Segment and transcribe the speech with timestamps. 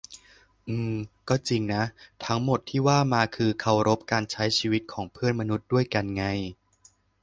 [0.67, 0.95] อือ
[1.29, 1.83] ก็จริงนะ
[2.25, 6.23] ทั้งหมดที่ว่ามาคือเคารพการใช้ชีวิตของเพื่อนมนุษย์ด้วยกันไง